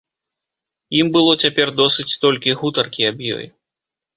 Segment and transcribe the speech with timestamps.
[0.99, 3.45] Ім было цяпер досыць толькі гутаркі аб ёй.